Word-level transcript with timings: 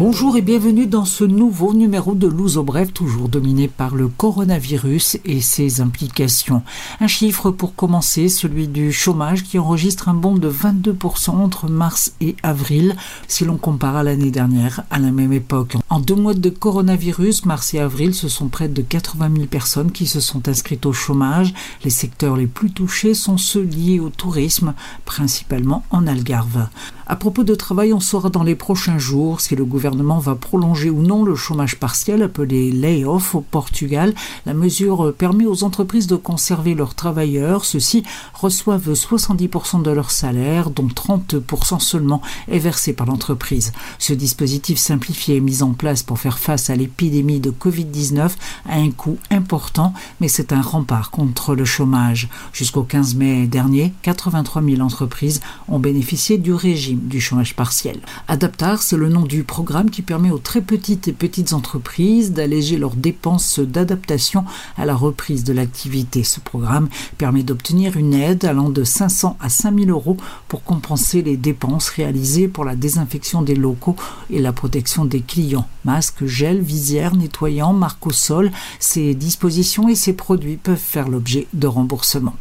Bonjour 0.00 0.38
et 0.38 0.40
bienvenue 0.40 0.86
dans 0.86 1.04
ce 1.04 1.24
nouveau 1.24 1.74
numéro 1.74 2.14
de 2.14 2.26
Louzo 2.26 2.62
Bref, 2.62 2.90
toujours 2.90 3.28
dominé 3.28 3.68
par 3.68 3.94
le 3.94 4.08
coronavirus 4.08 5.18
et 5.26 5.42
ses 5.42 5.82
implications. 5.82 6.62
Un 7.00 7.06
chiffre 7.06 7.50
pour 7.50 7.74
commencer, 7.74 8.30
celui 8.30 8.66
du 8.66 8.94
chômage 8.94 9.44
qui 9.44 9.58
enregistre 9.58 10.08
un 10.08 10.14
bond 10.14 10.36
de 10.36 10.50
22% 10.50 11.32
entre 11.32 11.68
mars 11.68 12.14
et 12.22 12.34
avril 12.42 12.96
si 13.28 13.44
l'on 13.44 13.58
compare 13.58 13.96
à 13.96 14.02
l'année 14.02 14.30
dernière 14.30 14.84
à 14.90 14.98
la 14.98 15.10
même 15.10 15.34
époque. 15.34 15.76
En 15.90 16.00
deux 16.00 16.14
mois 16.14 16.32
de 16.32 16.48
coronavirus, 16.48 17.44
mars 17.44 17.74
et 17.74 17.78
avril, 17.78 18.14
ce 18.14 18.30
sont 18.30 18.48
près 18.48 18.68
de 18.68 18.80
80 18.80 19.32
000 19.34 19.46
personnes 19.48 19.92
qui 19.92 20.06
se 20.06 20.20
sont 20.20 20.48
inscrites 20.48 20.86
au 20.86 20.94
chômage. 20.94 21.52
Les 21.84 21.90
secteurs 21.90 22.38
les 22.38 22.46
plus 22.46 22.70
touchés 22.70 23.12
sont 23.12 23.36
ceux 23.36 23.64
liés 23.64 24.00
au 24.00 24.08
tourisme, 24.08 24.72
principalement 25.04 25.84
en 25.90 26.06
Algarve. 26.06 26.68
À 27.06 27.16
propos 27.16 27.42
de 27.42 27.56
travail, 27.56 27.92
on 27.92 27.98
saura 27.98 28.30
dans 28.30 28.44
les 28.44 28.54
prochains 28.54 28.98
jours 28.98 29.40
si 29.40 29.56
le 29.56 29.64
gouvernement 29.64 29.89
va 29.90 30.34
prolonger 30.34 30.90
ou 30.90 31.02
non 31.02 31.24
le 31.24 31.34
chômage 31.34 31.76
partiel 31.76 32.22
appelé 32.22 32.70
lay-off 32.72 33.34
au 33.34 33.40
Portugal. 33.40 34.14
La 34.46 34.54
mesure 34.54 35.14
permet 35.14 35.46
aux 35.46 35.64
entreprises 35.64 36.06
de 36.06 36.16
conserver 36.16 36.74
leurs 36.74 36.94
travailleurs. 36.94 37.64
Ceux-ci 37.64 38.02
reçoivent 38.34 38.92
70% 38.92 39.82
de 39.82 39.90
leur 39.90 40.10
salaire, 40.10 40.70
dont 40.70 40.86
30% 40.86 41.80
seulement 41.80 42.22
est 42.48 42.58
versé 42.58 42.92
par 42.92 43.06
l'entreprise. 43.06 43.72
Ce 43.98 44.12
dispositif 44.12 44.78
simplifié 44.78 45.36
est 45.36 45.40
mis 45.40 45.62
en 45.62 45.72
place 45.72 46.02
pour 46.02 46.18
faire 46.18 46.38
face 46.38 46.70
à 46.70 46.76
l'épidémie 46.76 47.40
de 47.40 47.50
Covid-19 47.50 48.30
à 48.68 48.76
un 48.76 48.90
coût 48.90 49.18
important, 49.30 49.94
mais 50.20 50.28
c'est 50.28 50.52
un 50.52 50.62
rempart 50.62 51.10
contre 51.10 51.54
le 51.54 51.64
chômage. 51.64 52.28
Jusqu'au 52.52 52.82
15 52.82 53.14
mai 53.14 53.46
dernier, 53.46 53.92
83 54.02 54.62
000 54.62 54.80
entreprises 54.80 55.40
ont 55.68 55.78
bénéficié 55.78 56.38
du 56.38 56.52
régime 56.52 57.00
du 57.08 57.20
chômage 57.20 57.54
partiel. 57.54 58.00
Adaptar, 58.28 58.82
c'est 58.82 58.96
le 58.96 59.08
nom 59.08 59.22
du 59.22 59.44
programme 59.44 59.79
qui 59.88 60.02
permet 60.02 60.30
aux 60.30 60.38
très 60.38 60.60
petites 60.60 61.08
et 61.08 61.12
petites 61.12 61.54
entreprises 61.54 62.32
d'alléger 62.32 62.76
leurs 62.76 62.96
dépenses 62.96 63.60
d'adaptation 63.60 64.44
à 64.76 64.84
la 64.84 64.94
reprise 64.94 65.44
de 65.44 65.52
l'activité. 65.52 66.24
Ce 66.24 66.40
programme 66.40 66.88
permet 67.16 67.44
d'obtenir 67.44 67.96
une 67.96 68.12
aide 68.12 68.44
allant 68.44 68.68
de 68.68 68.84
500 68.84 69.38
à 69.40 69.48
5000 69.48 69.90
euros 69.90 70.16
pour 70.48 70.64
compenser 70.64 71.22
les 71.22 71.36
dépenses 71.36 71.88
réalisées 71.88 72.48
pour 72.48 72.64
la 72.64 72.76
désinfection 72.76 73.42
des 73.42 73.54
locaux 73.54 73.96
et 74.28 74.40
la 74.40 74.52
protection 74.52 75.04
des 75.04 75.20
clients. 75.20 75.68
Masques, 75.84 76.26
gel, 76.26 76.60
visières, 76.60 77.16
nettoyants, 77.16 77.72
marque 77.72 78.06
au 78.06 78.12
sol, 78.12 78.50
ces 78.80 79.14
dispositions 79.14 79.88
et 79.88 79.94
ces 79.94 80.12
produits 80.12 80.56
peuvent 80.56 80.76
faire 80.76 81.08
l'objet 81.08 81.46
de 81.54 81.66
remboursement. 81.66 82.34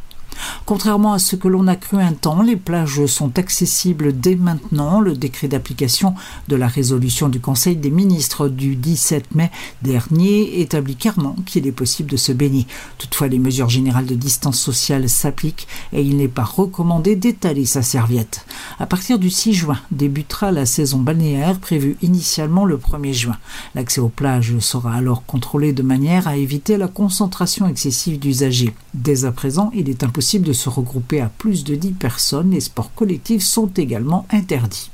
Contrairement 0.66 1.14
à 1.14 1.20
ce 1.20 1.36
que 1.36 1.48
l'on 1.48 1.68
a 1.68 1.76
cru 1.76 1.98
un 1.98 2.14
temps, 2.14 2.42
les 2.42 2.56
plages 2.56 3.06
sont 3.06 3.38
accessibles 3.38 4.20
dès 4.20 4.36
maintenant. 4.36 5.00
Le 5.00 5.14
décret 5.14 5.48
d'application 5.48 6.14
de 6.48 6.56
la 6.56 6.68
résolution 6.68 7.30
du 7.30 7.40
Conseil 7.40 7.76
des 7.76 7.92
ministres 7.92 8.50
du 8.50 8.76
17 8.76 9.36
mai 9.36 9.52
dernier 9.82 10.62
établit 10.62 10.96
clairement 10.96 11.36
qu'il 11.46 11.68
est 11.68 11.72
possible 11.72 12.10
de 12.12 12.18
se 12.18 12.32
baigner. 12.32 12.68
Toutefois, 12.98 13.28
les 13.28 13.40
mesures 13.40 13.70
générales 13.70 14.06
de 14.06 14.16
distance 14.16 14.60
sociale 14.60 15.10
s'appliquent 15.10 15.68
et 15.94 16.02
il 16.02 16.18
n'est 16.18 16.28
pas 16.28 16.44
recommandé 16.44 17.16
d'étaler 17.16 17.66
sa 17.66 17.82
serviette. 17.82 18.46
À 18.80 18.86
partir 18.86 19.20
du 19.20 19.30
6 19.30 19.54
juin 19.54 19.80
débutera 19.92 20.52
la 20.52 20.66
saison 20.66 21.00
balnéaire 21.00 21.60
prévue 21.60 21.98
initialement 22.02 22.66
le 22.66 22.78
1er 22.78 23.14
juin. 23.14 23.38
L'accès 23.76 24.02
aux 24.02 24.10
plages 24.10 24.58
sera 24.60 24.94
alors 24.94 25.26
contrôlé 25.26 25.74
de 25.74 25.84
manière 25.84 26.28
à 26.28 26.38
éviter 26.38 26.78
la 26.78 26.88
concentration 26.88 27.68
excessive 27.68 28.20
d'usagers. 28.20 28.74
Dès 28.94 29.26
à 29.26 29.32
présent, 29.32 29.72
il 29.74 29.90
est 29.90 30.04
impossible 30.04 30.39
de 30.40 30.54
se 30.54 30.70
regrouper 30.70 31.22
à 31.22 31.30
plus 31.30 31.64
de 31.64 31.76
10 31.76 31.92
personnes. 31.92 32.52
Les 32.52 32.62
sports 32.62 32.94
collectifs 32.94 33.44
sont 33.44 33.68
également 33.76 34.26
interdits. 34.32 34.92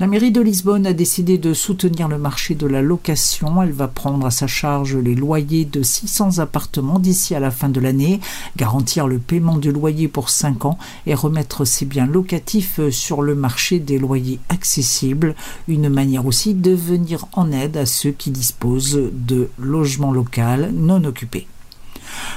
La 0.00 0.06
mairie 0.06 0.30
de 0.30 0.40
Lisbonne 0.40 0.86
a 0.86 0.92
décidé 0.92 1.38
de 1.38 1.54
soutenir 1.54 2.08
le 2.08 2.18
marché 2.18 2.54
de 2.54 2.66
la 2.66 2.82
location. 2.82 3.62
Elle 3.62 3.72
va 3.72 3.88
prendre 3.88 4.26
à 4.26 4.30
sa 4.30 4.46
charge 4.46 4.96
les 4.96 5.14
loyers 5.14 5.64
de 5.64 5.82
600 5.82 6.38
appartements 6.38 6.98
d'ici 6.98 7.34
à 7.34 7.40
la 7.40 7.50
fin 7.50 7.68
de 7.68 7.80
l'année, 7.80 8.20
garantir 8.56 9.06
le 9.06 9.18
paiement 9.18 9.58
du 9.58 9.72
loyer 9.72 10.08
pour 10.08 10.30
5 10.30 10.64
ans 10.64 10.78
et 11.06 11.14
remettre 11.14 11.64
ses 11.64 11.84
biens 11.84 12.06
locatifs 12.06 12.80
sur 12.90 13.22
le 13.22 13.34
marché 13.34 13.78
des 13.78 13.98
loyers 13.98 14.40
accessibles. 14.48 15.34
Une 15.68 15.88
manière 15.88 16.26
aussi 16.26 16.54
de 16.54 16.72
venir 16.72 17.26
en 17.32 17.52
aide 17.52 17.76
à 17.76 17.86
ceux 17.86 18.12
qui 18.12 18.30
disposent 18.30 19.10
de 19.12 19.50
logements 19.58 20.12
locaux 20.12 20.26
non 20.72 21.04
occupés. 21.04 21.46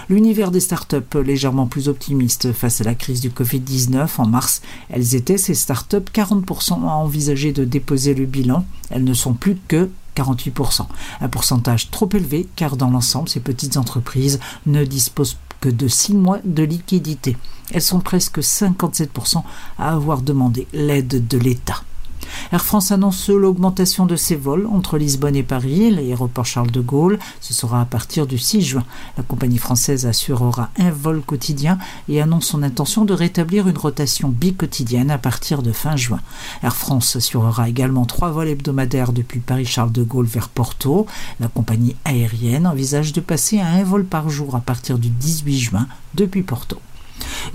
L'univers 0.09 0.49
des 0.49 0.59
startups 0.59 1.23
légèrement 1.23 1.67
plus 1.67 1.87
optimiste 1.87 2.51
face 2.51 2.81
à 2.81 2.83
la 2.83 2.95
crise 2.95 3.21
du 3.21 3.29
Covid-19 3.29 4.09
en 4.17 4.25
mars, 4.25 4.63
elles 4.89 5.13
étaient 5.13 5.37
ces 5.37 5.53
startups 5.53 5.97
40% 5.97 6.83
à 6.83 6.93
envisager 6.95 7.53
de 7.53 7.63
déposer 7.63 8.15
le 8.15 8.25
bilan. 8.25 8.65
Elles 8.89 9.03
ne 9.03 9.13
sont 9.13 9.35
plus 9.35 9.55
que 9.67 9.87
48%. 10.15 10.87
Un 11.21 11.29
pourcentage 11.29 11.91
trop 11.91 12.09
élevé 12.11 12.47
car 12.55 12.75
dans 12.75 12.89
l'ensemble, 12.89 13.29
ces 13.29 13.39
petites 13.39 13.77
entreprises 13.77 14.39
ne 14.65 14.83
disposent 14.83 15.37
que 15.61 15.69
de 15.69 15.87
6 15.87 16.15
mois 16.15 16.39
de 16.43 16.63
liquidité. 16.63 17.37
Elles 17.71 17.83
sont 17.83 17.99
presque 17.99 18.39
57% 18.39 19.43
à 19.77 19.93
avoir 19.93 20.23
demandé 20.23 20.67
l'aide 20.73 21.27
de 21.27 21.37
l'État. 21.37 21.83
Air 22.51 22.63
France 22.63 22.91
annonce 22.91 23.29
l'augmentation 23.29 24.05
de 24.05 24.15
ses 24.15 24.35
vols 24.35 24.67
entre 24.67 24.97
Lisbonne 24.97 25.35
et 25.35 25.43
Paris, 25.43 25.91
l'aéroport 25.91 26.45
Charles 26.45 26.71
de 26.71 26.81
Gaulle. 26.81 27.19
Ce 27.41 27.53
sera 27.53 27.81
à 27.81 27.85
partir 27.85 28.27
du 28.27 28.37
6 28.37 28.61
juin. 28.61 28.83
La 29.17 29.23
compagnie 29.23 29.57
française 29.57 30.05
assurera 30.05 30.69
un 30.77 30.91
vol 30.91 31.21
quotidien 31.21 31.77
et 32.07 32.21
annonce 32.21 32.47
son 32.47 32.63
intention 32.63 33.05
de 33.05 33.13
rétablir 33.13 33.67
une 33.67 33.77
rotation 33.77 34.29
bi-quotidienne 34.29 35.11
à 35.11 35.17
partir 35.17 35.61
de 35.61 35.71
fin 35.71 35.95
juin. 35.95 36.19
Air 36.63 36.75
France 36.75 37.15
assurera 37.15 37.69
également 37.69 38.05
trois 38.05 38.31
vols 38.31 38.47
hebdomadaires 38.47 39.13
depuis 39.13 39.39
Paris-Charles 39.39 39.91
de 39.91 40.03
Gaulle 40.03 40.25
vers 40.25 40.49
Porto. 40.49 41.05
La 41.39 41.47
compagnie 41.47 41.95
aérienne 42.05 42.67
envisage 42.67 43.13
de 43.13 43.21
passer 43.21 43.59
à 43.59 43.67
un 43.67 43.83
vol 43.83 44.05
par 44.05 44.29
jour 44.29 44.55
à 44.55 44.59
partir 44.59 44.97
du 44.97 45.09
18 45.09 45.59
juin 45.59 45.87
depuis 46.15 46.43
Porto. 46.43 46.79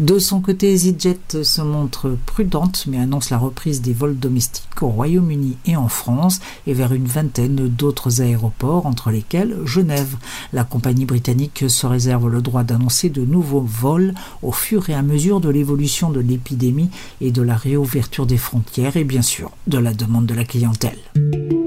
De 0.00 0.19
son 0.19 0.41
côté, 0.41 0.72
EasyJet 0.72 1.44
se 1.44 1.62
montre 1.62 2.16
prudente 2.27 2.87
mais 2.88 2.99
annonce 2.99 3.31
la 3.31 3.38
reprise 3.38 3.81
des 3.81 3.93
vols 3.93 4.19
domestiques 4.19 4.82
au 4.82 4.88
Royaume-Uni 4.88 5.56
et 5.66 5.77
en 5.77 5.88
France 5.88 6.41
et 6.66 6.75
vers 6.75 6.93
une 6.93 7.06
vingtaine 7.06 7.69
d'autres 7.69 8.21
aéroports 8.21 8.87
entre 8.87 9.10
lesquels 9.10 9.56
Genève. 9.65 10.16
La 10.53 10.65
compagnie 10.65 11.04
britannique 11.04 11.65
se 11.69 11.87
réserve 11.87 12.28
le 12.28 12.43
droit 12.43 12.65
d'annoncer 12.65 13.09
de 13.09 13.25
nouveaux 13.25 13.65
vols 13.66 14.15
au 14.43 14.53
fur 14.53 14.91
et 14.91 14.94
à 14.94 15.03
mesure 15.03 15.41
de 15.41 15.49
l'évolution 15.49 16.10
de 16.10 16.21
l'épidémie 16.21 16.91
et 17.21 17.31
de 17.31 17.43
la 17.43 17.56
réouverture 17.56 18.27
des 18.27 18.37
frontières 18.37 18.97
et 18.97 19.04
bien 19.04 19.22
sûr 19.22 19.50
de 19.66 19.78
la 19.78 19.94
demande 19.94 20.27
de 20.27 20.34
la 20.34 20.44
clientèle. 20.44 20.99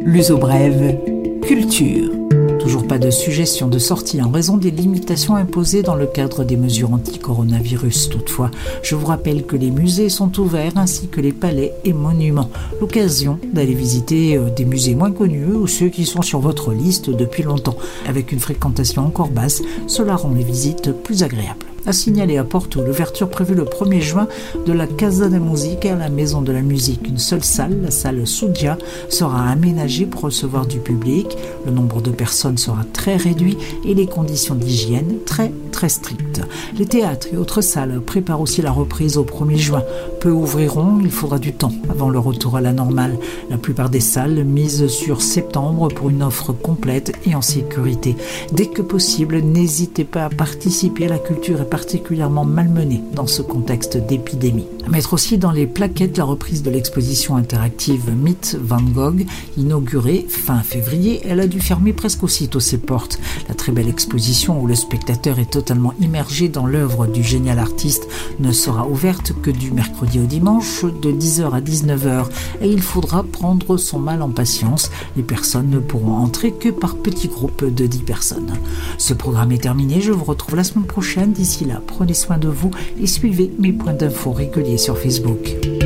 L'uso 0.03 0.37
brève, 0.37 0.97
culture. 1.47 2.11
Toujours 2.59 2.85
pas 2.85 2.97
de 2.97 3.09
suggestion 3.09 3.69
de 3.69 3.79
sortie 3.79 4.21
en 4.21 4.29
raison 4.29 4.57
des 4.57 4.69
limitations 4.69 5.37
imposées 5.37 5.81
dans 5.81 5.95
le 5.95 6.05
cadre 6.05 6.43
des 6.43 6.57
mesures 6.57 6.91
anti-coronavirus. 6.91 8.09
Toutefois, 8.09 8.51
je 8.83 8.95
vous 8.95 9.05
rappelle 9.05 9.45
que 9.45 9.55
les 9.55 9.71
musées 9.71 10.09
sont 10.09 10.37
ouverts 10.41 10.73
ainsi 10.75 11.07
que 11.07 11.21
les 11.21 11.31
palais 11.31 11.71
et 11.85 11.93
monuments. 11.93 12.49
L'occasion 12.81 13.39
d'aller 13.53 13.75
visiter 13.75 14.35
euh, 14.35 14.49
des 14.49 14.65
musées 14.65 14.93
moins 14.93 15.11
connus 15.11 15.53
ou 15.53 15.67
ceux 15.67 15.87
qui 15.87 16.05
sont 16.05 16.21
sur 16.21 16.41
votre 16.41 16.73
liste 16.73 17.09
depuis 17.09 17.43
longtemps. 17.43 17.77
Avec 18.09 18.33
une 18.33 18.41
fréquentation 18.41 19.05
encore 19.05 19.29
basse, 19.29 19.61
cela 19.87 20.17
rend 20.17 20.33
les 20.33 20.43
visites 20.43 20.91
plus 20.91 21.23
agréables 21.23 21.65
a 21.87 21.93
signalé 21.93 22.37
à 22.37 22.43
Porto 22.43 22.81
l'ouverture 22.83 23.29
prévue 23.29 23.55
le 23.55 23.63
1er 23.63 24.01
juin 24.01 24.27
de 24.65 24.73
la 24.73 24.87
Casa 24.87 25.29
de 25.29 25.37
Musica, 25.39 25.95
la 25.95 26.09
maison 26.09 26.41
de 26.41 26.51
la 26.51 26.61
musique. 26.61 27.07
Une 27.07 27.17
seule 27.17 27.45
salle, 27.45 27.81
la 27.81 27.91
salle 27.91 28.27
Sudia, 28.27 28.77
sera 29.09 29.47
aménagée 29.47 30.05
pour 30.05 30.21
recevoir 30.21 30.65
du 30.65 30.79
public. 30.79 31.37
Le 31.65 31.71
nombre 31.71 32.01
de 32.01 32.11
personnes 32.11 32.57
sera 32.57 32.83
très 32.91 33.15
réduit 33.15 33.57
et 33.85 33.93
les 33.93 34.05
conditions 34.05 34.55
d'hygiène 34.55 35.19
très 35.25 35.51
très 35.71 35.89
strictes. 35.89 36.41
Les 36.77 36.85
théâtres 36.87 37.27
et 37.31 37.37
autres 37.37 37.61
salles 37.61 38.01
préparent 38.01 38.41
aussi 38.41 38.61
la 38.61 38.71
reprise 38.71 39.17
au 39.17 39.23
1er 39.23 39.57
juin. 39.57 39.83
Peu 40.19 40.31
ouvriront, 40.31 40.99
il 41.01 41.11
faudra 41.11 41.39
du 41.39 41.53
temps 41.53 41.71
avant 41.89 42.09
le 42.09 42.19
retour 42.19 42.57
à 42.57 42.61
la 42.61 42.73
normale. 42.73 43.17
La 43.49 43.57
plupart 43.57 43.89
des 43.89 43.99
salles 43.99 44.43
misent 44.43 44.87
sur 44.87 45.21
septembre 45.21 45.87
pour 45.87 46.09
une 46.09 46.23
offre 46.23 46.51
complète 46.51 47.13
et 47.25 47.35
en 47.35 47.41
sécurité. 47.41 48.15
Dès 48.51 48.65
que 48.65 48.81
possible, 48.81 49.37
n'hésitez 49.37 50.03
pas 50.03 50.25
à 50.25 50.29
participer 50.29 51.05
à 51.05 51.09
la 51.09 51.19
culture 51.19 51.61
et 51.61 51.65
particulièrement 51.77 52.43
malmenée 52.43 53.03
dans 53.13 53.27
ce 53.27 53.43
contexte 53.43 53.97
d'épidémie. 53.97 54.65
À 54.87 54.89
mettre 54.89 55.13
aussi 55.13 55.37
dans 55.37 55.51
les 55.51 55.67
plaquettes 55.67 56.17
la 56.17 56.23
reprise 56.23 56.63
de 56.63 56.71
l'exposition 56.71 57.35
interactive 57.35 58.09
Myth 58.09 58.57
Van 58.59 58.81
Gogh, 58.81 59.27
inaugurée 59.57 60.25
fin 60.27 60.63
février, 60.63 61.21
elle 61.23 61.39
a 61.39 61.45
dû 61.45 61.59
fermer 61.59 61.93
presque 61.93 62.23
aussitôt 62.23 62.59
ses 62.59 62.79
portes. 62.79 63.19
La 63.47 63.53
très 63.53 63.71
belle 63.71 63.89
exposition 63.89 64.59
où 64.59 64.65
le 64.65 64.73
spectateur 64.73 65.37
est 65.37 65.51
totalement 65.51 65.93
immergé 66.01 66.49
dans 66.49 66.65
l'œuvre 66.65 67.05
du 67.05 67.21
génial 67.21 67.59
artiste 67.59 68.07
ne 68.39 68.51
sera 68.51 68.87
ouverte 68.87 69.33
que 69.43 69.51
du 69.51 69.69
mercredi 69.69 70.19
au 70.19 70.25
dimanche 70.25 70.83
de 70.83 71.11
10h 71.11 71.51
à 71.51 71.61
19h 71.61 72.25
et 72.61 72.69
il 72.69 72.81
faudra 72.81 73.21
prendre 73.23 73.77
son 73.77 73.99
mal 73.99 74.23
en 74.23 74.29
patience. 74.29 74.89
Les 75.15 75.23
personnes 75.23 75.69
ne 75.69 75.79
pourront 75.79 76.15
entrer 76.15 76.53
que 76.53 76.69
par 76.69 76.95
petits 76.95 77.27
groupes 77.27 77.65
de 77.65 77.85
10 77.85 77.99
personnes. 77.99 78.53
Ce 78.97 79.13
programme 79.13 79.51
est 79.51 79.61
terminé, 79.61 80.01
je 80.01 80.11
vous 80.11 80.25
retrouve 80.25 80.55
la 80.55 80.63
semaine 80.63 80.87
prochaine. 80.87 81.33
D'ici 81.33 81.66
prenez 81.85 82.13
soin 82.13 82.37
de 82.37 82.47
vous 82.47 82.71
et 83.01 83.07
suivez 83.07 83.51
mes 83.59 83.71
points 83.73 83.93
d'infos 83.93 84.31
réguliers 84.31 84.77
sur 84.77 84.97
Facebook. 84.97 85.76